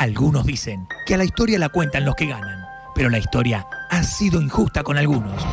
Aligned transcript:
Algunos 0.00 0.46
dicen 0.46 0.88
que 1.04 1.12
a 1.12 1.18
la 1.18 1.24
historia 1.24 1.58
la 1.58 1.68
cuentan 1.68 2.06
los 2.06 2.14
que 2.14 2.24
ganan, 2.24 2.64
pero 2.94 3.10
la 3.10 3.18
historia 3.18 3.66
ha 3.90 4.02
sido 4.02 4.40
injusta 4.40 4.82
con 4.82 4.96
algunos. 4.96 5.46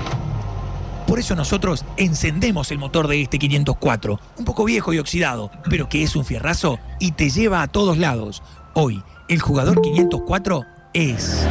Por 1.06 1.20
eso 1.20 1.36
nosotros 1.36 1.84
encendemos 1.98 2.72
el 2.72 2.78
motor 2.78 3.10
de 3.10 3.22
este 3.22 3.40
504, 3.40 4.18
un 4.38 4.46
poco 4.46 4.64
viejo 4.64 4.94
y 4.94 5.00
oxidado, 5.00 5.52
pero 5.70 5.90
que 5.90 6.02
es 6.02 6.16
un 6.16 6.24
fierrazo 6.24 6.80
y 6.98 7.12
te 7.12 7.30
lleva 7.30 7.62
a 7.62 7.68
todos 7.68 7.98
lados. 7.98 8.42
Hoy, 8.74 9.04
el 9.28 9.42
jugador 9.42 9.82
504 9.82 10.64
es... 10.94 11.46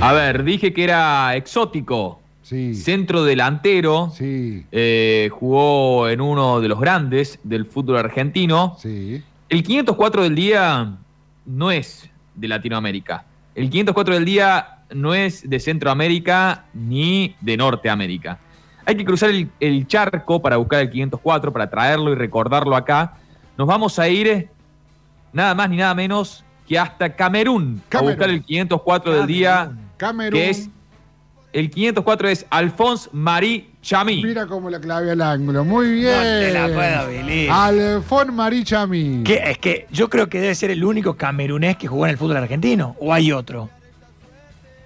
A 0.00 0.12
ver, 0.12 0.42
dije 0.42 0.72
que 0.72 0.82
era 0.82 1.36
exótico. 1.36 2.17
Sí. 2.48 2.74
Centro 2.74 3.24
delantero. 3.24 4.10
Sí. 4.16 4.64
Eh, 4.72 5.28
jugó 5.30 6.08
en 6.08 6.22
uno 6.22 6.62
de 6.62 6.68
los 6.68 6.80
grandes 6.80 7.38
del 7.44 7.66
fútbol 7.66 7.98
argentino. 7.98 8.74
Sí. 8.78 9.22
El 9.50 9.62
504 9.62 10.22
del 10.22 10.34
día 10.34 10.96
no 11.44 11.70
es 11.70 12.08
de 12.34 12.48
Latinoamérica. 12.48 13.26
El 13.54 13.68
504 13.68 14.14
del 14.14 14.24
día 14.24 14.78
no 14.94 15.14
es 15.14 15.46
de 15.46 15.60
Centroamérica 15.60 16.64
ni 16.72 17.36
de 17.42 17.58
Norteamérica. 17.58 18.38
Hay 18.86 18.96
que 18.96 19.04
cruzar 19.04 19.28
el, 19.28 19.50
el 19.60 19.86
charco 19.86 20.40
para 20.40 20.56
buscar 20.56 20.80
el 20.80 20.88
504, 20.88 21.52
para 21.52 21.68
traerlo 21.68 22.12
y 22.12 22.14
recordarlo 22.14 22.74
acá. 22.76 23.18
Nos 23.58 23.66
vamos 23.66 23.98
a 23.98 24.08
ir 24.08 24.48
nada 25.34 25.54
más 25.54 25.68
ni 25.68 25.76
nada 25.76 25.94
menos 25.94 26.46
que 26.66 26.78
hasta 26.78 27.14
Camerún, 27.14 27.82
Camerún. 27.90 28.08
a 28.08 28.14
buscar 28.14 28.30
el 28.30 28.42
504 28.42 29.14
del 29.16 29.26
día, 29.26 29.70
Camerún. 29.98 30.32
que 30.32 30.48
es 30.48 30.70
el 31.52 31.70
504 31.70 32.28
es 32.28 32.46
Alphonse 32.50 33.08
Marie 33.12 33.68
Chami. 33.82 34.22
Mira 34.22 34.46
cómo 34.46 34.68
la 34.68 34.80
clave 34.80 35.10
al 35.12 35.22
ángulo. 35.22 35.64
Muy 35.64 35.92
bien. 35.92 36.12
No 36.12 36.22
te 36.22 36.52
la 36.52 36.66
puedo 36.66 37.06
believe. 37.08 37.48
Alfon 37.50 38.34
Marichami. 38.34 39.22
¿Qué? 39.24 39.40
Es 39.50 39.58
que 39.58 39.86
yo 39.90 40.10
creo 40.10 40.28
que 40.28 40.40
debe 40.40 40.54
ser 40.54 40.70
el 40.70 40.84
único 40.84 41.16
camerunés 41.16 41.76
que 41.76 41.86
jugó 41.86 42.04
en 42.04 42.10
el 42.10 42.18
fútbol 42.18 42.36
argentino. 42.36 42.96
¿O 43.00 43.14
hay 43.14 43.32
otro? 43.32 43.70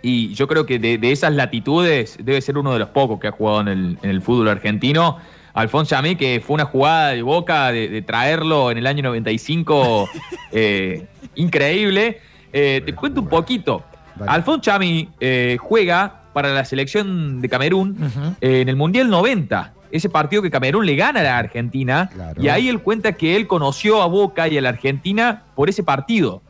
Y 0.03 0.35
yo 0.35 0.47
creo 0.47 0.67
que 0.67 0.79
de, 0.79 0.99
de 0.99 1.13
esas 1.13 1.33
latitudes 1.33 2.17
debe 2.23 2.41
ser 2.41 2.59
uno 2.59 2.73
de 2.73 2.79
los 2.79 2.89
pocos 2.91 3.19
que 3.19 3.29
ha 3.29 3.33
jugado 3.33 3.63
en 3.63 3.69
el, 3.69 3.99
en 4.03 4.11
el 4.11 4.23
fútbol 4.23 4.49
argentino. 4.49 5.19
Alfonso 5.55 5.91
Chamí, 5.91 6.17
que 6.17 6.41
fue 6.45 6.55
una 6.55 6.65
jugada 6.65 7.11
de 7.11 7.23
boca 7.23 7.73
de, 7.73 7.89
de 7.89 8.03
traerlo 8.03 8.71
en 8.71 8.79
el 8.79 8.87
año 8.87 9.03
95 9.03 10.09
eh, 10.53 11.07
increíble. 11.35 12.21
Eh, 12.53 12.83
te 12.85 12.95
cuento 12.95 13.21
un 13.21 13.29
poquito. 13.29 13.85
Alfonso 14.27 14.61
Chamí 14.61 15.09
eh, 15.19 15.57
juega 15.61 16.22
para 16.33 16.53
la 16.53 16.65
selección 16.65 17.41
de 17.41 17.49
Camerún 17.49 17.97
eh, 18.41 18.61
en 18.61 18.69
el 18.69 18.77
Mundial 18.77 19.11
90. 19.11 19.75
Ese 19.91 20.09
partido 20.09 20.43
que 20.43 20.51
Camerún 20.51 20.87
le 20.87 20.97
gana 20.97 21.21
a 21.21 21.23
la 21.23 21.39
Argentina. 21.39 22.09
Claro. 22.13 22.43
Y 22.43 22.49
ahí 22.49 22.69
él 22.69 22.81
cuenta 22.81 23.13
que 23.13 23.37
él 23.37 23.47
conoció 23.47 24.03
a 24.03 24.07
Boca 24.07 24.49
y 24.49 24.57
a 24.57 24.63
la 24.63 24.71
Argentina 24.71 25.45
por 25.55 25.69
ese 25.69 25.83
partido. 25.83 26.43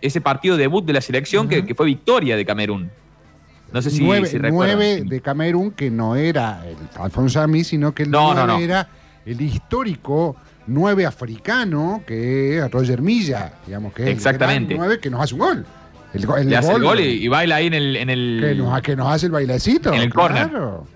Ese 0.00 0.20
partido 0.20 0.56
debut 0.56 0.84
de 0.84 0.92
la 0.92 1.00
selección 1.00 1.48
que, 1.48 1.74
fue 1.74 1.86
victoria 1.86 2.36
de 2.36 2.44
Camerún. 2.44 2.90
No 3.72 3.82
sé 3.82 3.90
si, 3.90 4.02
nueve, 4.02 4.26
si 4.26 4.38
nueve 4.38 5.02
de 5.04 5.20
Camerún, 5.20 5.72
que 5.72 5.90
no 5.90 6.16
era 6.16 6.64
el 6.66 6.76
Alfonso 6.98 7.40
Ami, 7.40 7.64
sino 7.64 7.94
que 7.94 8.04
el 8.04 8.10
No, 8.10 8.34
no, 8.34 8.46
no. 8.46 8.58
era 8.58 8.88
el 9.26 9.40
histórico 9.40 10.36
nueve 10.68 11.04
africano, 11.04 12.02
que 12.06 12.58
es 12.58 12.70
Roger 12.70 13.02
Milla, 13.02 13.54
digamos 13.66 13.92
que 13.92 14.04
es 14.04 14.08
Exactamente. 14.10 14.74
el 14.74 14.78
nueve 14.78 15.00
que 15.00 15.10
nos 15.10 15.22
hace 15.22 15.34
un 15.34 15.40
gol. 15.40 15.66
El, 16.14 16.26
el 16.38 16.48
Le 16.48 16.56
hace 16.56 16.72
el 16.72 16.82
gol 16.82 17.00
y, 17.00 17.04
y 17.24 17.28
baila 17.28 17.56
ahí 17.56 17.66
en 17.66 17.74
el. 17.74 17.96
En 17.96 18.08
el 18.10 18.40
que, 18.42 18.54
nos, 18.54 18.82
que 18.82 18.96
nos 18.96 19.12
hace 19.12 19.26
el 19.26 19.32
bailecito. 19.32 19.92
En 19.92 20.00
el 20.00 20.12
claro. 20.12 20.86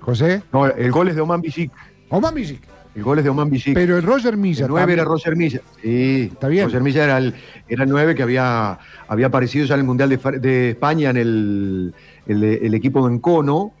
José, 0.00 0.42
No, 0.52 0.66
el 0.66 0.90
gol 0.92 1.08
es 1.08 1.16
de 1.16 1.20
Oman 1.20 1.40
Bisic. 1.40 1.72
Oma 2.10 2.30
Music. 2.30 2.60
El 2.94 3.02
gol 3.02 3.18
es 3.18 3.24
de 3.24 3.30
Oman 3.30 3.50
Bisic. 3.50 3.74
Pero 3.74 3.96
el 3.96 4.04
Roger 4.04 4.36
Milla. 4.36 4.64
el 4.66 4.70
9 4.70 4.82
también- 4.82 4.98
era 5.00 5.04
Roger 5.08 5.36
Milla. 5.36 5.60
Sí, 5.82 6.30
Está 6.32 6.48
bien. 6.48 6.64
Roger 6.66 6.80
Milla 6.82 7.04
era 7.04 7.18
el, 7.18 7.34
era 7.68 7.84
el 7.84 7.90
9 7.90 8.14
que 8.14 8.22
había, 8.22 8.78
había 9.08 9.26
aparecido 9.26 9.66
ya 9.66 9.74
en 9.74 9.80
el 9.80 9.86
Mundial 9.86 10.08
de, 10.08 10.16
de 10.40 10.70
España 10.70 11.10
en 11.10 11.16
el, 11.16 11.94
el, 12.26 12.44
el 12.44 12.74
equipo 12.74 13.06
de 13.06 13.14
Encono, 13.14 13.72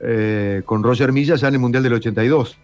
eh, 0.00 0.62
con 0.66 0.82
Roger 0.82 1.12
Milla 1.12 1.36
ya 1.36 1.48
en 1.48 1.54
el 1.54 1.60
Mundial 1.60 1.82
del 1.84 1.94
82. 1.94 2.58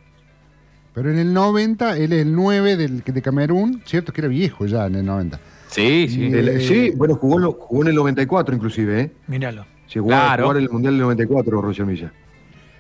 Pero 0.93 1.11
en 1.11 1.19
el 1.19 1.33
90, 1.33 1.97
él 1.99 2.13
es 2.13 2.23
el 2.23 2.35
9 2.35 2.77
del, 2.77 3.03
de 3.05 3.23
Camerún, 3.23 3.83
cierto 3.87 4.13
que 4.13 4.23
era 4.23 4.29
viejo 4.29 4.67
ya 4.67 4.87
en 4.87 4.97
el 4.97 5.07
90. 5.07 5.39
Sí, 5.69 6.09
sí. 6.09 6.27
El- 6.27 6.49
Eh. 6.49 6.61
sí, 6.61 6.91
bueno, 6.97 7.15
jugó, 7.17 7.39
en 7.39 7.53
jugó 7.53 7.83
el 7.85 7.95
94 7.95 8.55
inclusive, 8.55 9.01
¿eh? 9.01 9.13
Míralo. 9.27 9.67
Llegó 9.93 10.09
Claro. 10.09 10.43
a 10.45 10.47
jugar 10.47 10.57
en 10.59 10.63
el 10.65 10.71
Mundial 10.71 10.95
del 10.95 11.03
94 11.03 11.61
Roger 11.61 11.87
Milla. 11.87 12.13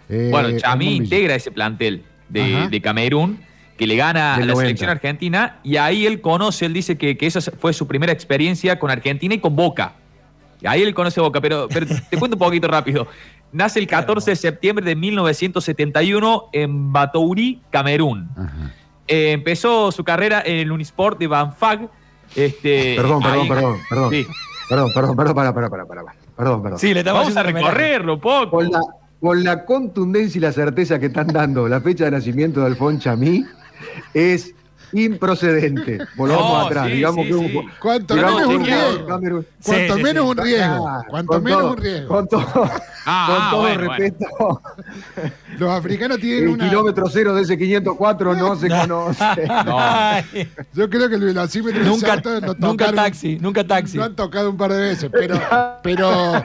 Eh, 0.08 0.28
Bueno, 0.30 0.56
Chamí 0.58 0.96
integra 0.96 1.34
ese 1.34 1.50
plantel 1.50 2.04
de, 2.28 2.80
Camerún 2.82 3.38
que 3.76 3.86
le 3.86 3.96
gana 3.96 4.34
a 4.34 4.40
la 4.40 4.46
90. 4.46 4.60
selección 4.62 4.90
argentina 4.90 5.58
y 5.62 5.76
ahí 5.76 6.06
él 6.06 6.20
conoce, 6.20 6.64
él 6.66 6.72
dice 6.72 6.96
que, 6.96 7.16
que 7.16 7.26
esa 7.26 7.40
fue 7.40 7.72
su 7.72 7.86
primera 7.86 8.12
experiencia 8.12 8.78
con 8.78 8.90
Argentina 8.90 9.34
y 9.34 9.38
con 9.38 9.54
Boca. 9.54 9.94
Y 10.62 10.66
ahí 10.66 10.82
él 10.82 10.94
conoce 10.94 11.20
Boca, 11.20 11.40
pero, 11.40 11.68
pero 11.68 11.86
te 11.86 12.16
cuento 12.16 12.36
un 12.36 12.40
poquito 12.40 12.66
rápido. 12.68 13.06
Nace 13.52 13.78
el 13.78 13.86
14 13.86 14.30
de 14.32 14.36
septiembre 14.36 14.84
de 14.84 14.96
1971 14.96 16.44
en 16.52 16.92
Batouri, 16.92 17.60
Camerún. 17.70 18.28
Ajá. 18.36 18.72
Eh, 19.08 19.32
empezó 19.32 19.92
su 19.92 20.02
carrera 20.02 20.42
en 20.44 20.56
el 20.56 20.72
Unisport 20.72 21.18
de 21.18 21.26
Banfag. 21.28 21.88
Este, 22.34 22.94
Perdón, 22.96 23.22
perdón, 23.22 23.40
ahí- 23.40 23.48
perdón, 23.48 23.78
perdón. 23.88 24.10
Sí. 24.10 24.26
Perdón, 24.68 24.90
perdón, 24.94 25.16
perdón, 25.16 25.34
para, 25.34 25.54
para, 25.54 25.70
para, 25.70 25.86
para, 25.86 26.02
para. 26.04 26.16
Perdón, 26.36 26.62
perdón. 26.62 26.78
Sí, 26.78 26.92
le 26.92 27.00
estamos 27.00 27.22
Vamos 27.22 27.36
a 27.36 27.42
recorrerlo 27.42 28.14
un 28.14 28.20
poco. 28.20 28.50
Con 28.50 28.70
la, 28.70 28.80
con 29.20 29.44
la 29.44 29.64
contundencia 29.64 30.38
y 30.38 30.42
la 30.42 30.52
certeza 30.52 30.98
que 30.98 31.06
están 31.06 31.28
dando 31.28 31.68
la 31.68 31.80
fecha 31.80 32.04
de 32.06 32.10
nacimiento 32.10 32.60
de 32.60 32.66
Alfonso 32.66 33.04
Chamí, 33.04 33.44
es 34.12 34.54
improcedente. 34.92 35.98
Volvamos 36.16 36.48
No, 36.50 36.66
atrás. 36.66 36.86
sí, 36.86 36.92
digamos 36.92 37.24
sí, 37.26 37.28
que 37.30 37.34
un- 37.36 37.46
sí. 37.48 37.60
Cuanto 37.80 38.14
menos 38.16 38.40
no, 38.40 38.48
un 38.48 38.64
riesgo. 38.64 39.06
Cuanto 39.06 40.00
menos 40.02 40.24
sí. 40.24 40.30
un 40.30 40.36
riesgo. 40.36 41.04
Cuanto 41.08 41.32
con 41.32 41.42
menos 41.44 41.60
todo- 41.60 41.70
un 41.72 41.76
riesgo. 41.78 42.08
Con 42.08 42.28
todo, 42.28 42.70
Ah, 43.08 43.26
con 43.28 43.36
ah, 43.38 43.48
todo 43.50 43.60
bueno, 43.62 43.76
bueno. 43.86 43.92
respeto, 43.98 44.62
Los 45.58 45.70
africanos 45.70 46.18
tienen 46.18 46.42
el 46.44 46.48
una. 46.50 46.68
kilómetro 46.68 47.08
cero 47.08 47.34
de 47.34 47.42
ese 47.42 47.56
504 47.56 48.34
no 48.34 48.56
se 48.56 48.68
conoce. 48.68 49.24
No. 49.66 49.78
Yo 50.74 50.90
creo 50.90 51.08
que 51.08 51.14
el 51.16 51.20
velocímetro 51.24 51.84
nunca, 51.84 52.16
no 52.16 52.40
nunca 52.40 52.54
tocaron- 52.86 52.94
taxi, 52.96 53.38
nunca 53.40 53.64
taxi. 53.66 53.96
Lo 53.96 54.04
han 54.04 54.16
tocado 54.16 54.50
un 54.50 54.56
par 54.56 54.72
de 54.72 54.80
veces, 54.80 55.10
pero, 55.12 55.38
pero 55.82 56.44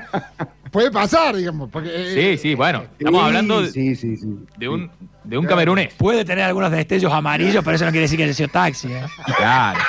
puede 0.71 0.91
pasar, 0.91 1.35
digamos. 1.35 1.69
Porque, 1.71 2.37
Sí, 2.37 2.49
sí, 2.49 2.55
bueno. 2.55 2.83
Estamos 2.97 3.21
Sí, 3.21 3.25
hablando 3.27 3.61
de, 3.61 3.71
Sí, 3.71 3.95
sí, 3.95 4.17
sí. 4.17 4.27
de 4.57 4.69
un, 4.69 4.91
de 5.23 5.37
un 5.37 5.45
camerunés. 5.45 5.93
Puede 5.93 6.25
tener 6.25 6.43
algunos 6.45 6.71
destellos 6.71 7.11
amarillos, 7.13 7.63
pero 7.63 7.75
eso 7.75 7.85
no 7.85 7.91
quiere 7.91 8.03
decir 8.03 8.17
que 8.17 8.23
haya 8.23 8.33
sido 8.33 8.49
taxi. 8.49 8.91
¿eh? 8.91 9.01
Claro. 9.37 9.79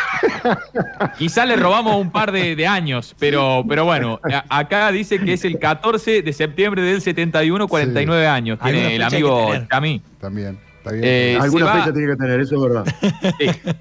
Quizá 1.19 1.47
le 1.47 1.57
robamos 1.57 1.97
un 1.97 2.11
par 2.11 2.33
de, 2.33 2.55
de 2.57 2.67
años, 2.67 3.15
pero, 3.19 3.65
pero 3.69 3.85
bueno, 3.85 4.21
a- 4.31 4.59
acá 4.59 4.91
dice 4.93 5.19
que 5.19 5.33
es 5.35 5.45
el 5.45 5.59
14 5.59 6.23
de 6.23 6.33
septiembre 6.33 6.83
del 6.83 7.01
71, 7.01 7.67
49 7.69 8.27
años. 8.27 8.59
Alguna 8.61 8.79
Tiene 8.81 8.97
el 8.97 9.03
amigo. 9.03 9.51
Chami. 9.71 10.03
También, 10.21 10.59
está 10.79 10.93
bien. 10.93 11.05
Eh, 11.07 11.39
Alguna 11.41 11.65
va- 11.67 11.73
fecha 11.81 11.93
tiene 11.93 12.09
que 12.13 12.17
tener, 12.17 12.41
eso 12.41 12.57
es 12.57 12.63
verdad. 12.63 12.95
Sí. 13.39 13.73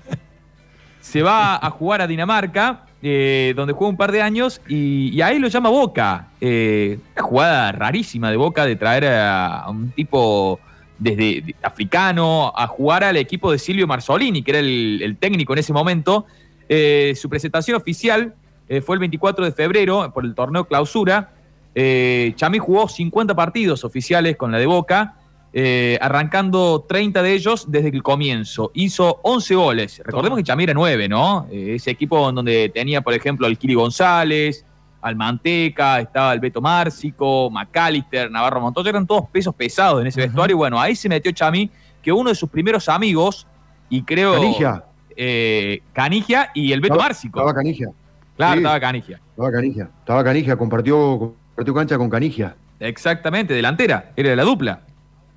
Se 1.01 1.22
va 1.22 1.56
a 1.57 1.69
jugar 1.72 2.01
a 2.01 2.07
Dinamarca, 2.07 2.85
eh, 3.01 3.53
donde 3.56 3.73
juega 3.73 3.90
un 3.90 3.97
par 3.97 4.11
de 4.11 4.22
años, 4.22 4.61
y, 4.67 5.09
y 5.09 5.22
ahí 5.22 5.40
lo 5.40 5.47
llama 5.47 5.69
Boca. 5.69 6.28
Eh, 6.40 7.00
una 7.16 7.23
jugada 7.23 7.72
rarísima 7.73 8.29
de 8.31 8.38
Boca 8.38 8.66
de 8.66 8.75
traer 8.75 9.06
a, 9.07 9.61
a 9.61 9.69
un 9.69 9.91
tipo 9.91 10.59
desde 11.01 11.41
de- 11.41 11.56
africano 11.63 12.53
a 12.56 12.67
jugar 12.67 13.03
al 13.03 13.17
equipo 13.17 13.51
de 13.51 13.57
Silvio 13.57 13.88
Marzolini, 13.88 14.44
que 14.44 14.51
era 14.51 14.59
el, 14.59 15.00
el 15.03 15.17
técnico 15.17 15.53
en 15.53 15.59
ese 15.59 15.73
momento. 15.73 16.25
Eh, 16.69 17.13
su 17.16 17.28
presentación 17.28 17.75
oficial 17.75 18.34
eh, 18.69 18.81
fue 18.81 18.95
el 18.95 19.00
24 19.00 19.44
de 19.44 19.51
febrero 19.51 20.11
por 20.13 20.23
el 20.23 20.35
torneo 20.35 20.66
clausura. 20.66 21.31
Eh, 21.73 22.34
Chamí 22.35 22.59
jugó 22.59 22.88
50 22.88 23.34
partidos 23.35 23.84
oficiales 23.84 24.38
con 24.38 24.51
la 24.51 24.59
de 24.59 24.67
Boca, 24.67 25.16
eh, 25.53 25.97
arrancando 26.01 26.85
30 26.88 27.23
de 27.23 27.34
ellos 27.34 27.66
desde 27.70 27.90
el 27.90 28.03
comienzo. 28.03 28.72
Hizo 28.76 29.20
11 29.23 29.55
goles. 29.55 30.02
Recordemos 30.05 30.37
que 30.37 30.43
Chamí 30.43 30.64
era 30.66 30.73
9, 30.73 31.09
¿no? 31.09 31.47
Ese 31.52 31.91
equipo 31.91 32.29
en 32.29 32.35
donde 32.35 32.70
tenía, 32.73 33.02
por 33.02 33.14
ejemplo, 33.14 33.47
al 33.47 33.58
Kiri 33.58 33.73
González, 33.73 34.66
al 35.02 35.16
Manteca, 35.16 36.00
estaba 36.00 36.34
el 36.34 36.40
Beto 36.40 36.62
Márcico, 36.62 37.50
McAllister, 37.50 38.30
Navarro 38.30 38.62
Montoya, 38.62 38.90
eran 38.92 39.08
todos 39.08 39.28
pesos 39.30 39.53
pesados 39.56 40.02
en 40.02 40.08
ese 40.08 40.22
vestuario. 40.22 40.56
Y 40.56 40.58
bueno, 40.58 40.80
ahí 40.80 40.96
se 40.96 41.09
metió 41.09 41.32
Chamí, 41.32 41.70
que 42.02 42.12
uno 42.12 42.30
de 42.30 42.36
sus 42.36 42.50
primeros 42.50 42.88
amigos, 42.90 43.48
y 43.90 44.03
creo. 44.03 44.34
Canigia. 44.34 44.84
eh, 45.16 45.82
Canigia 45.94 46.52
y 46.53 46.72
el 46.72 46.80
Beto 46.82 46.94
Estaba- 46.94 47.08
Márcico. 47.09 47.40
Estaba 47.40 47.53
Canigia. 47.56 47.90
claro, 48.38 48.53
sí. 48.53 48.58
estaba 48.59 48.80
Canigia. 48.80 49.20
Estaba 49.32 49.52
Canigia. 49.52 49.90
Estaba 50.00 50.24
Canigia, 50.24 50.56
compartió, 50.56 51.34
compartió 51.50 51.74
cancha 51.74 51.98
con 51.98 52.09
Canigia. 52.09 52.56
Exactamente, 52.80 53.53
delantera, 53.53 54.12
era 54.16 54.30
de 54.30 54.36
la 54.36 54.44
dupla. 54.44 54.82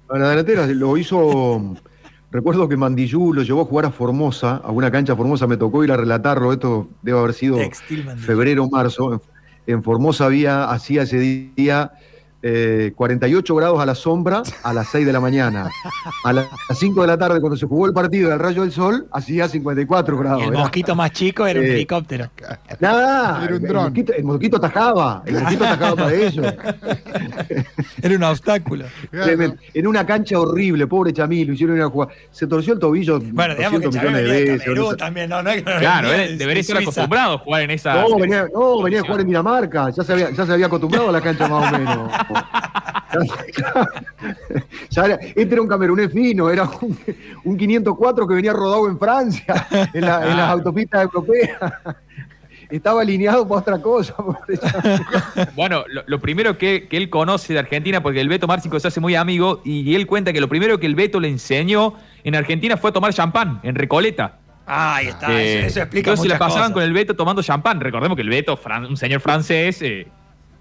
A 0.08 0.18
la 0.18 0.28
delantera 0.30 0.66
lo 0.66 0.96
hizo. 0.96 1.74
Recuerdo 2.30 2.68
que 2.68 2.76
Mandillú 2.76 3.32
lo 3.32 3.42
llevó 3.42 3.62
a 3.62 3.64
jugar 3.64 3.86
a 3.86 3.90
Formosa, 3.90 4.56
a 4.64 4.70
una 4.72 4.90
cancha 4.90 5.14
Formosa, 5.14 5.46
me 5.46 5.56
tocó 5.56 5.84
ir 5.84 5.92
a 5.92 5.96
relatarlo, 5.96 6.52
esto 6.52 6.88
debe 7.02 7.18
haber 7.18 7.32
sido 7.32 7.58
febrero, 8.18 8.68
marzo. 8.68 9.22
En, 9.66 9.82
Formosa 9.82 10.26
había, 10.26 10.70
hacía 10.70 11.02
ese 11.02 11.18
día 11.18 11.92
eh, 12.46 12.92
48 12.94 13.54
grados 13.54 13.80
a 13.80 13.86
la 13.86 13.94
sombra 13.94 14.42
a 14.62 14.72
las 14.74 14.88
6 14.88 15.06
de 15.06 15.12
la 15.14 15.20
mañana. 15.20 15.70
A 16.24 16.32
las 16.34 16.46
5 16.74 17.00
de 17.00 17.06
la 17.06 17.16
tarde, 17.16 17.40
cuando 17.40 17.56
se 17.56 17.64
jugó 17.64 17.86
el 17.86 17.94
partido 17.94 18.28
del 18.28 18.38
rayo 18.38 18.60
del 18.60 18.70
sol, 18.72 19.06
hacía 19.12 19.48
54 19.48 20.18
grados. 20.18 20.42
Y 20.42 20.44
el 20.46 20.52
mosquito 20.52 20.94
más 20.94 21.10
chico 21.12 21.46
era 21.46 21.58
un 21.60 21.64
Eh, 21.66 21.72
helicóptero. 21.72 22.28
Nada, 22.80 23.44
Era 23.44 23.56
un 23.56 23.62
el 23.62 23.68
dron. 23.68 23.84
mosquito, 23.84 24.12
el 24.12 24.24
mosquito 24.24 24.56
atajaba, 24.58 25.22
el 25.24 25.34
mosquito 25.40 25.64
atajaba 25.64 25.96
para 25.96 26.12
eso. 26.14 26.42
Era 28.02 28.16
un 28.16 28.22
obstáculo. 28.24 28.84
En 29.72 29.86
una 29.86 30.04
cancha 30.04 30.38
horrible, 30.38 30.86
pobre 30.86 31.12
Chamí, 31.14 31.44
lo 31.44 31.54
hicieron 31.54 31.76
ir 31.76 31.82
a 31.82 31.88
jugar. 31.88 32.08
Se 32.30 32.46
torció 32.46 32.74
el 32.74 32.78
tobillo 32.78 33.20
Bueno, 33.20 33.54
digamos 33.54 33.80
que 33.80 33.86
200 33.86 33.94
Chávez 33.94 34.22
millones 34.22 34.30
venía 34.30 34.74
de 34.74 34.80
veces. 34.82 34.96
También, 34.98 35.30
no, 35.30 35.42
no 35.42 35.50
es 35.50 35.62
que 35.62 35.74
Claro, 35.78 36.08
de- 36.10 36.36
debería 36.36 36.54
de 36.54 36.60
estar 36.60 36.76
acostumbrado 36.78 37.34
a 37.34 37.38
jugar 37.38 37.62
en 37.62 37.70
esa. 37.70 37.94
No, 38.02 38.18
venía, 38.18 38.46
no, 38.52 38.82
venía 38.82 39.00
a 39.00 39.02
jugar 39.04 39.20
en 39.20 39.26
Dinamarca, 39.28 39.90
ya 39.90 40.02
se 40.04 40.12
había, 40.12 40.30
ya 40.30 40.44
se 40.46 40.52
había 40.52 40.66
acostumbrado 40.66 41.08
a 41.08 41.12
la 41.12 41.20
cancha 41.20 41.48
más 41.48 41.72
o 41.72 41.78
menos. 41.78 42.10
Ya 44.90 45.04
era- 45.04 45.14
este 45.20 45.42
era 45.52 45.62
un 45.62 45.68
camerunés 45.68 46.12
fino, 46.12 46.50
era 46.50 46.64
un, 46.80 46.98
un 47.44 47.56
504 47.56 48.26
que 48.26 48.34
venía 48.34 48.52
rodado 48.52 48.88
en 48.88 48.98
Francia, 48.98 49.66
en, 49.92 50.00
la- 50.02 50.30
en 50.30 50.36
las 50.36 50.50
autopistas 50.50 51.02
europeas. 51.02 51.58
Estaba 52.70 53.02
alineado 53.02 53.46
para 53.46 53.60
otra 53.60 53.78
cosa. 53.80 54.14
Bueno, 55.54 55.84
lo, 55.88 56.02
lo 56.06 56.18
primero 56.20 56.56
que, 56.58 56.88
que 56.88 56.96
él 56.96 57.10
conoce 57.10 57.52
de 57.52 57.58
Argentina, 57.58 58.02
porque 58.02 58.20
el 58.20 58.28
Beto 58.28 58.46
Márcico 58.46 58.80
se 58.80 58.88
hace 58.88 59.00
muy 59.00 59.14
amigo, 59.14 59.60
y 59.64 59.94
él 59.94 60.06
cuenta 60.06 60.32
que 60.32 60.40
lo 60.40 60.48
primero 60.48 60.80
que 60.80 60.86
el 60.86 60.94
Beto 60.94 61.20
le 61.20 61.28
enseñó 61.28 61.94
en 62.24 62.34
Argentina 62.34 62.76
fue 62.76 62.90
a 62.90 62.92
tomar 62.92 63.12
champán, 63.12 63.60
en 63.62 63.74
Recoleta. 63.74 64.38
Ah, 64.66 64.96
ahí 64.96 65.08
está, 65.08 65.30
Eh, 65.30 65.58
eso, 65.58 65.66
eso 65.66 65.80
explica 65.80 66.10
entonces 66.10 66.26
la 66.30 66.34
muchas 66.36 66.48
pasaban 66.48 66.62
cosas. 66.72 66.74
con 66.74 66.82
el 66.84 66.92
Beto 66.94 67.14
tomando 67.14 67.42
champán. 67.42 67.80
Recordemos 67.80 68.16
que 68.16 68.22
el 68.22 68.30
Beto, 68.30 68.56
fran- 68.56 68.88
un 68.88 68.96
señor 68.96 69.20
francés, 69.20 69.80
eh, 69.82 70.08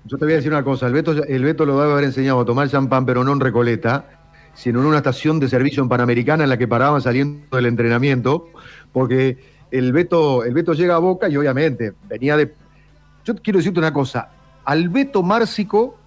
Yo 0.06 0.18
te 0.18 0.26
voy 0.26 0.34
a 0.34 0.38
decir 0.38 0.52
una 0.52 0.64
cosa, 0.64 0.88
el 0.88 0.94
Beto, 0.94 1.24
el 1.24 1.44
Beto 1.44 1.66
lo 1.66 1.80
debe 1.80 1.94
haber 1.94 2.04
enseñado 2.04 2.42
a 2.42 2.46
tomar 2.46 2.70
champán, 2.70 3.06
pero 3.06 3.24
no 3.24 3.32
en 3.32 3.40
Recoleta, 3.40 4.06
sino 4.54 4.82
en 4.82 4.88
una 4.88 4.98
estación 4.98 5.40
de 5.40 5.48
servicio 5.48 5.82
en 5.82 5.90
Panamericana 5.90 6.44
en 6.44 6.50
la 6.50 6.58
que 6.58 6.68
paraban 6.68 7.02
saliendo 7.02 7.56
del 7.56 7.68
entrenamiento, 7.68 8.50
porque 8.92 9.38
el 9.72 9.94
Beto, 9.94 10.44
el 10.44 10.54
Beto 10.54 10.74
llega 10.74 10.96
a 10.96 11.00
Boca 11.00 11.30
y 11.30 11.38
obviamente 11.38 11.94
venía 12.08 12.36
de... 12.36 12.54
Yo 13.24 13.36
quiero 13.36 13.60
decirte 13.60 13.80
una 13.80 13.94
cosa, 13.94 14.30
al 14.66 14.90
Beto 14.90 15.24
Márcico 15.24 15.98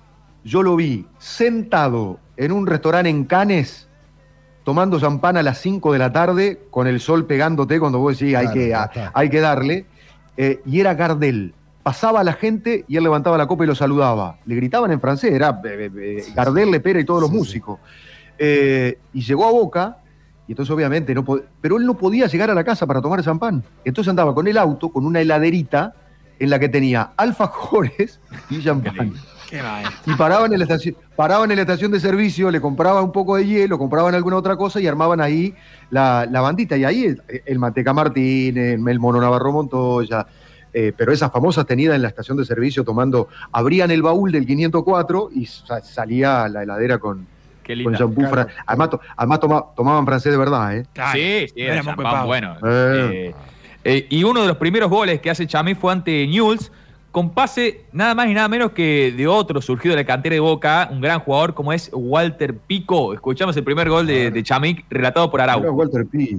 yo 0.45 0.63
lo 0.63 0.77
vi 0.77 1.07
sentado 1.19 2.21
en 2.37 2.53
un 2.53 2.67
restaurante 2.67 3.09
en 3.09 3.25
Canes, 3.25 3.89
tomando 4.63 5.01
champán 5.01 5.37
a 5.37 5.43
las 5.43 5.59
5 5.59 5.93
de 5.93 5.99
la 5.99 6.13
tarde, 6.13 6.61
con 6.71 6.87
el 6.87 7.01
sol 7.01 7.27
pegándote 7.27 7.81
cuando 7.81 7.99
vos 7.99 8.19
decís 8.19 8.37
hay, 8.37 8.49
que, 8.53 8.77
hay 9.15 9.31
que 9.31 9.41
darle, 9.41 9.87
eh, 10.37 10.61
y 10.67 10.81
era 10.81 10.95
Gardel. 10.95 11.55
Pasaba 11.87 12.19
a 12.19 12.25
la 12.25 12.33
gente 12.33 12.85
y 12.89 12.97
él 12.97 13.05
levantaba 13.05 13.39
la 13.39 13.47
copa 13.47 13.63
y 13.63 13.69
lo 13.69 13.77
saludaba. 13.77 14.41
Le 14.45 14.57
gritaban 14.57 14.91
en 14.91 15.01
francés, 15.01 15.33
era 15.33 15.61
eh, 15.65 15.89
eh, 15.97 16.25
Gardel, 16.35 16.73
Lepera 16.73 16.99
y 16.99 17.05
todos 17.05 17.21
los 17.21 17.31
músicos. 17.31 17.79
Eh, 18.37 18.99
y 19.13 19.21
llegó 19.21 19.47
a 19.47 19.53
Boca, 19.53 19.99
y 20.49 20.51
entonces 20.51 20.75
obviamente 20.75 21.15
no 21.15 21.25
pero 21.61 21.77
él 21.77 21.87
no 21.87 21.97
podía 21.97 22.27
llegar 22.27 22.51
a 22.51 22.55
la 22.55 22.65
casa 22.65 22.89
para 22.89 23.01
tomar 23.01 23.23
champán. 23.23 23.63
Entonces 23.85 24.11
andaba 24.11 24.35
con 24.35 24.49
el 24.49 24.59
auto, 24.59 24.89
con 24.89 25.07
una 25.07 25.21
heladerita 25.21 25.95
en 26.41 26.51
la 26.51 26.59
que 26.59 26.69
tenía 26.69 27.13
alfajores 27.17 28.19
y 28.51 28.65
champán. 28.65 29.13
Y 30.07 30.15
paraban 30.17 30.53
en 30.53 30.59
la 30.59 30.65
estación, 30.65 30.97
paraban 31.15 31.53
en 31.53 31.57
la 31.57 31.63
estación 31.63 31.93
de 31.93 32.01
servicio, 32.01 32.51
le 32.51 32.61
compraban 32.61 33.05
un 33.05 33.13
poco 33.13 33.37
de 33.37 33.47
hielo, 33.47 33.79
compraban 33.79 34.13
alguna 34.17 34.39
otra 34.39 34.57
cosa 34.57 34.81
y 34.81 34.89
armaban 34.89 35.21
ahí 35.21 35.55
la, 35.91 36.27
la 36.29 36.41
bandita. 36.41 36.77
Y 36.77 36.83
ahí 36.83 37.05
el, 37.05 37.23
el 37.47 37.61
Manteca 37.61 37.93
Martínez, 37.93 38.75
el 38.75 38.99
Mono 38.99 39.21
Navarro 39.21 39.53
Montoya, 39.53 40.27
eh, 40.79 40.93
pero 40.95 41.11
esas 41.11 41.33
famosas 41.33 41.65
tenidas 41.65 41.97
en 41.97 42.03
la 42.03 42.09
estación 42.09 42.37
de 42.37 42.45
servicio 42.45 42.85
tomando, 42.85 43.29
abrían 43.51 43.91
el 43.91 44.03
baúl 44.03 44.31
del 44.31 44.45
504 44.47 45.31
y 45.35 45.47
sa- 45.47 45.81
salía 45.83 46.47
la 46.51 46.65
heladera 46.65 46.99
con, 46.99 47.27
qué 47.63 47.73
con 47.73 47.79
linda. 47.79 47.99
champú. 47.99 48.21
Claro. 48.21 48.35
fran- 48.35 48.49
Además, 48.67 48.91
to- 48.91 49.01
además 49.17 49.41
toma- 49.41 49.65
tomaban 49.75 50.05
francés 50.05 50.33
de 50.33 50.39
verdad, 50.39 50.77
¿eh? 50.77 50.87
Claro. 50.93 51.13
Sí, 51.19 51.47
sí, 51.55 51.63
era 51.63 51.83
champán 51.83 52.27
bueno. 52.27 52.57
Eh. 52.63 53.33
Eh, 53.33 53.35
eh, 53.85 54.07
y 54.11 54.23
uno 54.25 54.43
de 54.43 54.49
los 54.49 54.59
primeros 54.59 54.91
goles 54.91 55.19
que 55.23 55.31
hace 55.31 55.47
Chamí 55.47 55.75
fue 55.75 55.93
ante 55.93 56.27
Newell's, 56.27 56.71
con 57.11 57.31
pase 57.31 57.87
nada 57.93 58.15
más 58.15 58.27
y 58.29 58.35
nada 58.35 58.47
menos 58.47 58.73
que 58.73 59.15
de 59.17 59.27
otro 59.27 59.63
surgido 59.63 59.95
de 59.97 60.03
la 60.03 60.07
cantera 60.07 60.35
de 60.35 60.41
Boca, 60.41 60.91
un 60.93 61.01
gran 61.01 61.21
jugador 61.21 61.55
como 61.55 61.73
es 61.73 61.89
Walter 61.95 62.55
Pico. 62.55 63.15
Escuchamos 63.15 63.57
el 63.57 63.65
primer 63.65 63.89
gol 63.89 64.07
de, 64.07 64.31
de 64.31 64.43
Chamí 64.43 64.85
relatado 64.91 65.31
por 65.31 65.41
Era 65.41 65.55
Araujo. 65.55 65.73
Walter 65.73 66.05
P. 66.05 66.37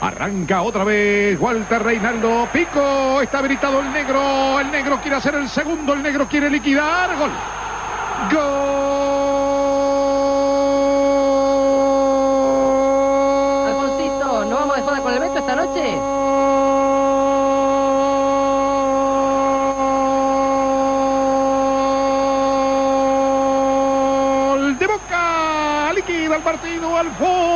Arranca 0.00 0.60
otra 0.62 0.84
vez 0.84 1.40
Walter 1.40 1.82
Reinaldo 1.82 2.46
Pico. 2.52 3.22
Está 3.22 3.38
habilitado 3.38 3.80
el 3.80 3.90
negro. 3.92 4.60
El 4.60 4.70
negro 4.70 5.00
quiere 5.00 5.16
hacer 5.16 5.34
el 5.36 5.48
segundo. 5.48 5.94
El 5.94 6.02
negro 6.02 6.26
quiere 6.28 6.50
liquidar. 6.50 7.16
Gol. 7.18 7.30
Gol. 8.30 8.86
Alfonsito, 13.68 14.44
¿no 14.44 14.56
vamos 14.56 14.76
de 14.76 14.82
joda 14.82 15.00
con 15.00 15.14
el 15.14 15.20
Beto 15.20 15.38
esta 15.38 15.56
noche? 15.56 15.98
Gol 24.50 24.78
de 24.78 24.86
Boca. 24.86 25.92
Liquida 25.94 26.36
el 26.36 26.42
partido 26.42 26.96
Alfons 26.98 27.55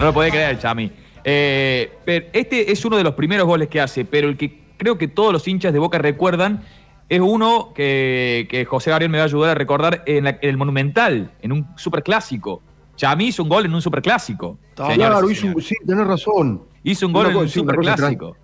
No 0.00 0.06
lo 0.06 0.14
podía 0.14 0.30
creer, 0.30 0.58
Chami. 0.58 0.90
Eh, 1.22 1.92
pero 2.04 2.26
este 2.32 2.72
es 2.72 2.82
uno 2.84 2.96
de 2.96 3.04
los 3.04 3.14
primeros 3.14 3.46
goles 3.46 3.68
que 3.68 3.80
hace, 3.80 4.04
pero 4.06 4.28
el 4.28 4.36
que 4.38 4.60
creo 4.78 4.96
que 4.96 5.08
todos 5.08 5.32
los 5.32 5.46
hinchas 5.46 5.72
de 5.74 5.78
Boca 5.78 5.98
recuerdan 5.98 6.62
es 7.08 7.20
uno 7.20 7.72
que, 7.74 8.46
que 8.50 8.64
José 8.64 8.90
Gabriel 8.90 9.10
me 9.10 9.18
va 9.18 9.24
a 9.24 9.26
ayudar 9.26 9.50
a 9.50 9.54
recordar 9.54 10.02
en, 10.06 10.24
la- 10.24 10.30
en 10.40 10.48
el 10.48 10.56
Monumental, 10.56 11.32
en 11.42 11.52
un 11.52 11.66
superclásico. 11.76 12.62
Chami 12.96 13.26
hizo 13.26 13.42
un 13.42 13.48
gol 13.50 13.66
en 13.66 13.74
un 13.74 13.82
superclásico. 13.82 14.58
Claro, 14.74 15.30
hizo 15.30 15.60
sí, 15.60 15.74
tenés 15.86 16.06
razón. 16.06 16.62
Hizo 16.82 17.06
un 17.06 17.12
gol 17.12 17.26
en 17.26 17.36
un 17.36 17.48
sí, 17.48 17.60
superclásico. 17.60 18.36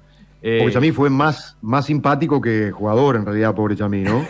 Eh, 0.48 0.58
Porque 0.60 0.74
Chamí 0.74 0.92
fue 0.92 1.10
más, 1.10 1.56
más 1.60 1.86
simpático 1.86 2.40
que 2.40 2.70
jugador, 2.70 3.16
en 3.16 3.24
realidad, 3.26 3.52
pobre 3.52 3.74
Chamí, 3.74 4.02
¿no? 4.02 4.24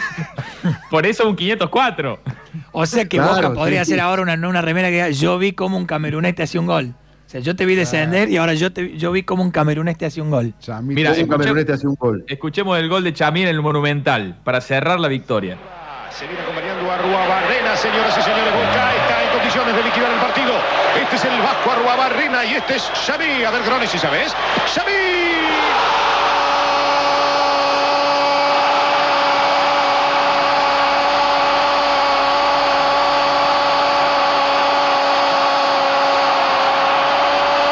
por 0.90 1.04
eso 1.04 1.28
un 1.28 1.36
504. 1.36 2.18
O 2.72 2.86
sea 2.86 3.04
que 3.04 3.18
Claro, 3.18 3.34
Boca 3.34 3.52
podría 3.52 3.84
sí. 3.84 3.92
hacer 3.92 4.00
ahora 4.00 4.22
una, 4.22 4.32
una 4.48 4.62
remera 4.62 4.88
que 4.88 4.94
diga, 4.94 5.10
yo 5.10 5.38
vi 5.38 5.52
como 5.52 5.76
un 5.76 5.84
camerunés 5.84 6.34
te 6.34 6.42
hacía 6.42 6.58
un 6.58 6.66
gol. 6.66 6.94
O 7.26 7.28
sea, 7.28 7.40
yo 7.40 7.54
te 7.54 7.66
vi 7.66 7.74
descender 7.74 8.30
y 8.30 8.38
ahora 8.38 8.54
yo, 8.54 8.72
te, 8.72 8.96
yo 8.96 9.12
vi 9.12 9.24
como 9.24 9.42
un 9.42 9.50
camerunés 9.50 9.98
te 9.98 10.06
hacía 10.06 10.22
un 10.22 10.30
gol. 10.30 10.54
Mira, 10.82 11.12
un 11.12 11.26
camerunés 11.28 11.66
te 11.66 11.72
hace 11.74 11.86
un 11.86 11.96
gol. 11.96 12.24
Escuchemos 12.28 12.78
el 12.78 12.88
gol 12.88 13.04
de 13.04 13.12
Chamí 13.12 13.42
en 13.42 13.48
el 13.48 13.60
Monumental 13.60 14.38
para 14.42 14.62
cerrar 14.62 14.98
la 15.00 15.08
victoria. 15.08 15.58
Se 16.10 16.24
viene 16.26 16.40
acompañando 16.40 16.90
a 16.90 16.96
Ruabarrena, 16.96 17.76
señoras 17.76 18.16
y 18.16 18.22
señores. 18.22 18.54
Boca 18.54 18.94
está 18.96 19.22
en 19.22 19.30
condiciones 19.36 19.76
de 19.76 19.82
liquidar 19.82 20.12
el 20.14 20.18
partido. 20.20 20.45
Este 21.02 21.16
es 21.16 21.24
el 21.24 21.40
Vasco 21.42 21.70
Arruabarrena 21.72 22.44
y 22.44 22.54
este 22.54 22.76
es 22.76 22.90
Xavi. 23.06 23.44
A 23.44 23.50
ver, 23.50 23.62
Grones, 23.64 23.90
si 23.90 23.98
sabes. 23.98 24.34
¡Xavi! 24.74 24.92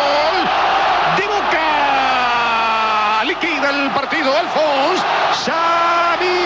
Gol 0.07 0.39
de 1.17 1.27
Boca. 1.27 3.25
Liquida 3.25 3.71
el 3.71 3.91
partido 3.91 4.31
Alfons. 4.37 5.03
Xavi. 5.45 6.37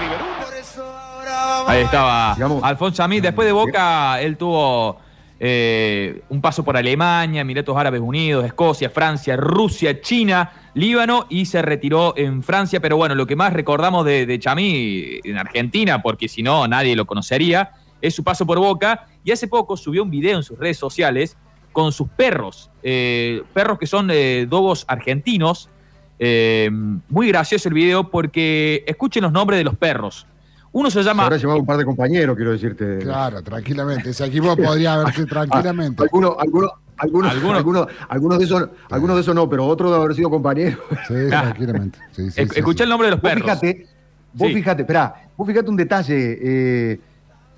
Riverú. 0.00 0.24
Ahí 1.66 1.82
estaba 1.82 2.32
Alfonso 2.62 2.96
Chamí. 2.96 3.20
Después 3.20 3.46
de 3.46 3.52
Boca, 3.52 4.20
él 4.20 4.36
tuvo 4.36 5.03
eh, 5.40 6.22
un 6.28 6.40
paso 6.40 6.64
por 6.64 6.76
Alemania, 6.76 7.40
Emiratos 7.40 7.76
Árabes 7.76 8.00
Unidos, 8.00 8.44
Escocia, 8.44 8.88
Francia, 8.90 9.36
Rusia, 9.36 10.00
China, 10.00 10.52
Líbano 10.74 11.26
y 11.28 11.46
se 11.46 11.60
retiró 11.62 12.14
en 12.16 12.42
Francia. 12.42 12.80
Pero 12.80 12.96
bueno, 12.96 13.14
lo 13.14 13.26
que 13.26 13.36
más 13.36 13.52
recordamos 13.52 14.04
de, 14.04 14.38
Chamí 14.38 15.20
en 15.24 15.38
Argentina, 15.38 16.02
porque 16.02 16.28
si 16.28 16.42
no 16.42 16.66
nadie 16.68 16.96
lo 16.96 17.06
conocería, 17.06 17.72
es 18.00 18.14
su 18.14 18.22
paso 18.22 18.46
por 18.46 18.58
Boca. 18.58 19.06
Y 19.24 19.32
hace 19.32 19.48
poco 19.48 19.76
subió 19.76 20.02
un 20.02 20.10
video 20.10 20.36
en 20.36 20.42
sus 20.42 20.58
redes 20.58 20.76
sociales 20.76 21.36
con 21.72 21.92
sus 21.92 22.08
perros, 22.08 22.70
eh, 22.82 23.42
perros 23.52 23.78
que 23.78 23.86
son 23.86 24.10
eh, 24.10 24.46
dogos 24.48 24.84
argentinos. 24.88 25.68
Eh, 26.20 26.70
muy 27.08 27.28
gracioso 27.28 27.68
el 27.68 27.74
video 27.74 28.08
porque 28.10 28.84
escuchen 28.86 29.24
los 29.24 29.32
nombres 29.32 29.58
de 29.58 29.64
los 29.64 29.76
perros. 29.76 30.26
Uno 30.74 30.90
se 30.90 30.98
Se 30.98 31.04
llama 31.04 31.22
habrá 31.24 31.36
llevado 31.36 31.60
un 31.60 31.66
par 31.66 31.76
de 31.78 31.84
compañeros, 31.84 32.34
quiero 32.36 32.50
decirte. 32.50 32.98
Claro, 32.98 33.42
tranquilamente. 33.42 34.10
Ese 34.10 34.26
equipo 34.26 34.56
podría 34.56 34.94
haberse 34.94 35.22
Ah, 35.22 35.26
tranquilamente. 35.26 36.02
algunos, 36.02 36.34
algunos, 36.38 36.70
algunos, 36.96 37.30
Algunos- 37.32 37.56
algunos, 37.58 37.86
algunos 38.08 38.38
de 38.40 38.44
esos, 38.44 38.68
algunos 38.90 39.16
de 39.16 39.22
esos 39.22 39.34
no, 39.36 39.48
pero 39.48 39.66
otros 39.66 39.90
de 39.92 39.96
haber 39.98 40.14
sido 40.16 40.30
compañeros. 40.30 40.78
Sí, 41.06 41.14
tranquilamente. 41.28 41.98
Sí, 42.10 42.28
sí, 42.30 42.40
Esc- 42.42 42.52
sí, 42.52 42.58
Escuchá 42.58 42.78
sí. 42.78 42.82
el 42.84 42.88
nombre 42.90 43.06
de 43.06 43.12
los 43.12 43.20
Vos 43.22 43.30
perros. 43.30 43.44
fíjate, 43.44 43.86
vos 44.32 44.48
Sí. 44.48 44.54
fíjate, 44.54 44.82
esperá, 44.82 45.14
vos 45.36 45.46
fíjate 45.46 45.70
un 45.70 45.76
detalle. 45.76 46.38
Eh, 46.42 47.00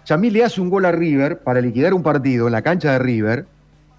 Chamí 0.04 0.30
le 0.30 0.44
hace 0.44 0.60
un 0.60 0.68
gol 0.70 0.84
a 0.84 0.92
River 0.92 1.38
para 1.40 1.60
liquidar 1.60 1.92
un 1.94 2.02
partido 2.02 2.46
en 2.46 2.52
la 2.52 2.62
cancha 2.62 2.92
de 2.92 2.98
River. 2.98 3.46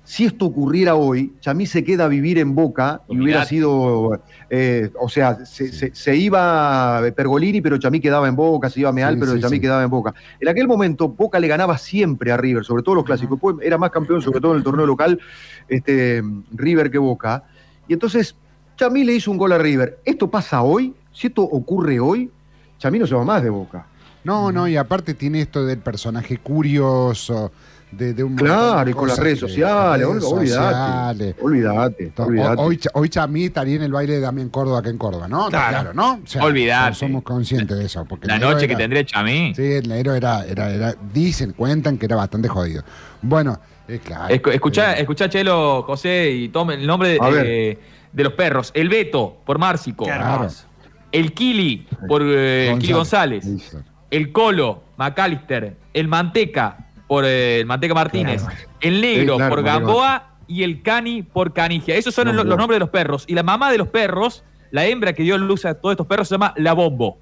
Si 0.09 0.23
esto 0.23 0.45
ocurriera 0.45 0.95
hoy, 0.95 1.33
Chamí 1.41 1.65
se 1.65 1.83
queda 1.83 2.05
a 2.05 2.07
vivir 2.07 2.37
en 2.39 2.55
Boca 2.55 3.01
y 3.09 3.19
hubiera 3.19 3.43
sido, 3.43 4.17
eh, 4.49 4.89
o 4.97 5.09
sea, 5.09 5.45
se, 5.45 5.69
se- 5.73 5.93
se 5.93 6.15
iba 6.15 7.01
Pergolini, 7.13 7.59
pero 7.59 7.77
Chamí 7.77 7.99
quedaba 7.99 8.29
en 8.29 8.35
Boca, 8.37 8.69
se 8.69 8.79
iba 8.79 8.93
Meal, 8.93 9.15
Sí, 9.15 9.19
pero 9.19 9.33
sí, 9.33 9.41
Chamí 9.41 9.57
sí. 9.57 9.61
quedaba 9.61 9.83
en 9.83 9.89
Boca. 9.89 10.13
En 10.39 10.47
aquel 10.47 10.65
momento, 10.65 11.09
Boca 11.09 11.41
le 11.41 11.49
ganaba 11.49 11.77
siempre 11.77 12.31
a 12.31 12.37
River, 12.37 12.63
sobre 12.63 12.83
todo 12.83 12.95
los 12.95 13.03
clásicos. 13.03 13.31
Después 13.37 13.57
era 13.61 13.77
más 13.77 13.91
campeón, 13.91 14.21
sobre 14.21 14.39
todo 14.39 14.53
en 14.53 14.59
el 14.59 14.63
torneo 14.63 14.85
local, 14.85 15.19
este, 15.67 16.23
River 16.53 16.89
que 16.89 16.99
Boca. 16.99 17.43
Y 17.85 17.91
entonces, 17.91 18.33
Chamí 18.77 19.03
le 19.03 19.11
hizo 19.13 19.29
un 19.29 19.37
gol 19.37 19.51
a 19.51 19.57
River. 19.57 19.99
¿Esto 20.05 20.29
pasa 20.31 20.61
hoy? 20.61 20.93
Si 21.11 21.27
esto 21.27 21.41
ocurre 21.43 21.99
hoy, 21.99 22.31
Chamí 22.77 22.97
no 22.97 23.07
se 23.07 23.15
va 23.15 23.25
más 23.25 23.43
de 23.43 23.49
Boca. 23.49 23.85
No, 24.23 24.53
no, 24.53 24.69
y 24.69 24.77
aparte 24.77 25.13
tiene 25.15 25.41
esto 25.41 25.65
del 25.65 25.79
personaje 25.79 26.37
curioso, 26.37 27.51
de, 27.91 28.13
de 28.13 28.23
un 28.23 28.35
Claro, 28.35 28.89
y 28.89 28.93
con 28.93 29.07
las 29.07 29.17
redes 29.17 29.35
que- 29.35 29.47
sociales, 29.47 30.05
redes 30.07 30.23
olvídate. 30.25 30.47
sociales. 30.49 31.35
Olvídate, 31.41 32.05
To- 32.07 32.23
olvídate. 32.25 32.61
Hoy, 32.61 32.79
hoy 32.93 33.09
Chamí 33.09 33.45
estaría 33.45 33.75
en 33.77 33.83
el 33.83 33.91
baile 33.93 34.13
de 34.15 34.19
Damián 34.19 34.49
Córdoba 34.49 34.79
acá 34.79 34.89
en 34.89 34.97
Córdoba, 34.97 35.27
¿no? 35.27 35.47
Claro. 35.49 35.69
Claro, 35.69 35.93
¿no? 35.93 36.13
O 36.15 36.27
sea, 36.27 36.43
Olvidate. 36.43 36.93
so- 36.95 36.99
Somos 37.05 37.23
conscientes 37.23 37.77
de 37.77 37.85
eso. 37.85 38.03
Porque 38.05 38.27
La 38.27 38.37
noche 38.39 38.67
que 38.67 38.75
tendría 38.75 39.05
Chamí. 39.05 39.53
Sí, 39.55 39.63
el 39.63 39.87
negro 39.87 40.13
era, 40.15 40.45
era, 40.45 40.69
era, 40.69 40.95
dicen, 41.13 41.53
cuentan 41.53 41.97
que 41.97 42.05
era 42.07 42.15
bastante 42.17 42.47
jodido. 42.49 42.83
Bueno, 43.21 43.57
eh, 43.87 43.99
claro. 44.03 44.33
Escu- 44.33 44.51
escuchá, 44.51 44.97
eh, 44.97 45.01
escuchá, 45.01 45.29
Chelo, 45.29 45.83
José, 45.83 46.29
y 46.29 46.49
tome 46.49 46.73
el 46.73 46.85
nombre 46.85 47.09
de, 47.09 47.19
eh, 47.71 47.79
de 48.11 48.23
los 48.23 48.33
perros. 48.33 48.71
El 48.73 48.89
Beto, 48.89 49.37
por 49.45 49.59
Márcico. 49.59 50.03
Claro. 50.03 50.47
El 51.11 51.31
Kili, 51.33 51.87
por 52.09 52.21
eh, 52.21 52.71
el 52.71 52.79
Kili 52.79 52.91
González. 52.93 53.45
El 54.11 54.31
Colo, 54.33 54.83
McAllister. 54.97 55.77
El 55.93 56.07
Manteca, 56.09 56.86
por 57.07 57.25
eh, 57.25 57.61
el 57.61 57.65
Manteca 57.65 57.93
Martínez. 57.93 58.45
El 58.81 59.01
Negro, 59.01 59.33
Sí, 59.33 59.37
claro, 59.37 59.55
por 59.55 59.63
Gamboa. 59.63 60.23
Y 60.49 60.63
el 60.63 60.81
Cani, 60.81 61.23
por 61.23 61.51
Canigia. 61.51 61.95
Esos 61.95 62.15
son 62.15 62.33
los, 62.33 62.45
los 62.45 62.57
nombres 62.57 62.75
de 62.75 62.79
los 62.79 62.89
perros. 62.89 63.25
Y 63.27 63.33
la 63.33 63.43
mamá 63.43 63.69
de 63.69 63.77
los 63.77 63.89
perros, 63.89 64.45
la 64.71 64.85
hembra 64.85 65.11
que 65.13 65.23
dio 65.23 65.37
luz 65.37 65.65
a 65.65 65.73
todos 65.73 65.93
estos 65.93 66.07
perros, 66.07 66.29
se 66.29 66.35
llama 66.35 66.53
La 66.55 66.71
Bombo. 66.73 67.19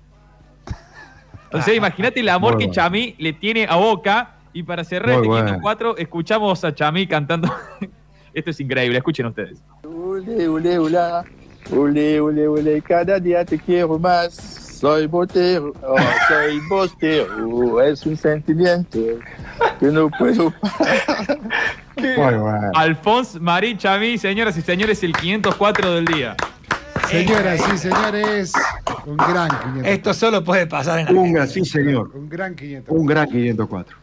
Entonces, 1.45 1.75
imagínate 1.75 2.19
el 2.19 2.29
amor 2.29 2.57
que 2.57 2.65
bueno. 2.65 2.73
Chamí 2.73 3.15
le 3.17 3.33
tiene 3.33 3.65
a 3.67 3.75
Boca. 3.75 4.31
Y 4.53 4.63
para 4.63 4.85
cerrar 4.85 5.17
Muy 5.17 5.17
este 5.17 5.27
bueno. 5.27 5.45
504, 5.47 5.97
escuchamos 5.97 6.63
a 6.63 6.73
Chamí 6.73 7.07
cantando. 7.07 7.53
Esto 8.33 8.51
es 8.51 8.59
increíble, 8.59 8.97
escuchen 8.97 9.25
ustedes. 9.25 9.61
Ule, 9.83 10.47
ule, 10.47 10.79
ula. 10.79 11.25
Ule, 11.71 12.21
ule, 12.21 12.47
ule, 12.47 12.81
cada 12.81 13.19
día 13.19 13.43
te 13.43 13.57
quiero 13.57 13.97
más. 13.97 14.64
Soy 14.75 15.07
botero, 15.07 15.73
oh, 15.83 15.95
soy 16.27 16.59
bostero. 16.69 17.81
Es 17.81 18.05
un 18.05 18.17
sentimiento 18.17 18.99
que 19.79 19.85
no 19.87 20.09
puedo 20.09 20.53
bueno. 22.17 22.71
Alphonse 22.73 23.39
Marie 23.39 23.77
Chamí, 23.77 24.17
señoras 24.17 24.57
y 24.57 24.61
señores, 24.61 25.01
el 25.03 25.13
504 25.13 25.91
del 25.93 26.05
día. 26.05 26.35
Señoras 27.09 27.61
y 27.73 27.77
señores, 27.77 28.53
un 29.05 29.15
gran 29.17 29.49
500. 29.49 29.85
Esto 29.85 30.13
solo 30.13 30.43
puede 30.43 30.67
pasar 30.67 30.99
en 30.99 31.07
Un 31.07 31.17
Argentina. 31.17 31.39
gran, 31.39 31.49
sí, 31.49 31.65
señor. 31.65 32.11
Un 32.13 32.27
gran 32.27 32.55
500. 32.55 32.95
Un 32.97 33.05
gran 33.05 33.29
504. 33.29 33.97